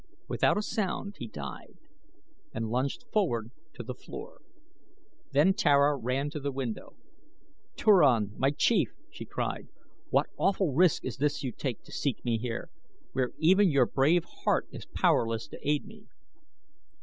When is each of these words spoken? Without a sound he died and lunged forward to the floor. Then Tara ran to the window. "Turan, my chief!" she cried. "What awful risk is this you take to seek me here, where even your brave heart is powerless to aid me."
Without 0.27 0.57
a 0.57 0.63
sound 0.63 1.17
he 1.19 1.27
died 1.27 1.77
and 2.55 2.71
lunged 2.71 3.03
forward 3.13 3.51
to 3.75 3.83
the 3.83 3.93
floor. 3.93 4.41
Then 5.31 5.53
Tara 5.53 5.95
ran 5.95 6.31
to 6.31 6.39
the 6.39 6.51
window. 6.51 6.95
"Turan, 7.75 8.33
my 8.35 8.49
chief!" 8.49 8.95
she 9.11 9.25
cried. 9.25 9.67
"What 10.09 10.25
awful 10.37 10.73
risk 10.73 11.05
is 11.05 11.17
this 11.17 11.43
you 11.43 11.51
take 11.51 11.83
to 11.83 11.91
seek 11.91 12.25
me 12.25 12.39
here, 12.39 12.71
where 13.11 13.29
even 13.37 13.69
your 13.69 13.85
brave 13.85 14.25
heart 14.25 14.67
is 14.71 14.87
powerless 14.87 15.47
to 15.49 15.59
aid 15.61 15.85
me." 15.85 16.07